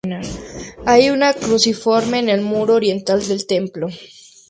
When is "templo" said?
3.45-3.87